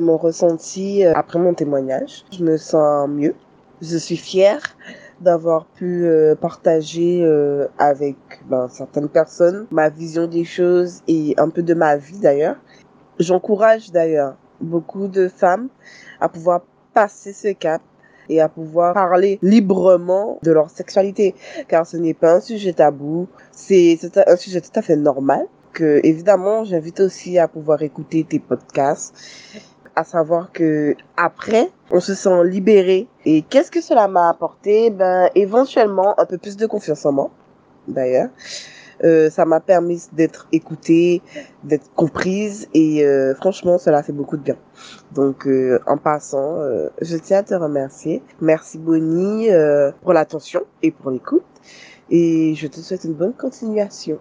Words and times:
mon 0.00 0.16
ressenti 0.16 1.04
euh, 1.04 1.12
après 1.14 1.38
mon 1.38 1.54
témoignage. 1.54 2.24
Je 2.32 2.44
me 2.44 2.56
sens 2.56 3.08
mieux. 3.08 3.34
Je 3.82 3.96
suis 3.96 4.16
fière 4.16 4.60
d'avoir 5.20 5.66
pu 5.66 6.04
euh, 6.04 6.34
partager 6.34 7.22
euh, 7.22 7.66
avec 7.78 8.16
ben, 8.48 8.68
certaines 8.68 9.08
personnes 9.08 9.66
ma 9.70 9.88
vision 9.88 10.26
des 10.26 10.44
choses 10.44 11.02
et 11.08 11.34
un 11.38 11.48
peu 11.50 11.62
de 11.62 11.74
ma 11.74 11.96
vie 11.96 12.18
d'ailleurs. 12.18 12.56
J'encourage 13.18 13.90
d'ailleurs 13.92 14.36
beaucoup 14.60 15.08
de 15.08 15.28
femmes 15.28 15.68
à 16.20 16.28
pouvoir 16.28 16.62
passer 16.94 17.32
ce 17.32 17.48
cap 17.48 17.82
et 18.28 18.40
à 18.40 18.48
pouvoir 18.48 18.94
parler 18.94 19.38
librement 19.42 20.38
de 20.42 20.52
leur 20.52 20.70
sexualité 20.70 21.34
car 21.68 21.86
ce 21.86 21.96
n'est 21.96 22.14
pas 22.14 22.34
un 22.34 22.40
sujet 22.40 22.72
tabou, 22.72 23.28
c'est 23.50 23.98
un 24.26 24.36
sujet 24.36 24.60
tout 24.60 24.70
à 24.74 24.82
fait 24.82 24.96
normal 24.96 25.46
que 25.72 26.00
évidemment 26.04 26.64
j'invite 26.64 27.00
aussi 27.00 27.38
à 27.38 27.48
pouvoir 27.48 27.82
écouter 27.82 28.24
tes 28.24 28.38
podcasts 28.38 29.14
à 30.00 30.04
savoir 30.04 30.50
que 30.52 30.94
après, 31.16 31.70
on 31.90 32.00
se 32.00 32.14
sent 32.14 32.44
libéré. 32.44 33.06
Et 33.24 33.42
qu'est-ce 33.42 33.70
que 33.70 33.80
cela 33.80 34.08
m'a 34.08 34.28
apporté? 34.30 34.90
Ben, 34.90 35.28
éventuellement, 35.34 36.18
un 36.18 36.24
peu 36.24 36.38
plus 36.38 36.56
de 36.56 36.66
confiance 36.66 37.04
en 37.04 37.12
moi, 37.12 37.30
d'ailleurs. 37.86 38.30
Euh, 39.02 39.30
ça 39.30 39.46
m'a 39.46 39.60
permis 39.60 40.02
d'être 40.12 40.46
écoutée, 40.52 41.22
d'être 41.64 41.90
comprise 41.94 42.68
et 42.74 43.02
euh, 43.02 43.34
franchement 43.34 43.78
cela 43.78 44.02
fait 44.02 44.12
beaucoup 44.12 44.36
de 44.36 44.42
bien. 44.42 44.56
Donc 45.14 45.46
euh, 45.46 45.80
en 45.86 45.96
passant, 45.96 46.58
je 47.00 47.16
tiens 47.16 47.38
à 47.38 47.42
te 47.42 47.54
remercier. 47.54 48.22
Merci 48.42 48.76
Bonnie 48.76 49.48
pour 50.02 50.12
l'attention 50.12 50.60
et 50.82 50.90
pour 50.90 51.10
l'écoute 51.12 51.44
et 52.10 52.54
je 52.54 52.66
te 52.66 52.80
souhaite 52.80 53.04
une 53.04 53.14
bonne 53.14 53.32
continuation. 53.32 54.18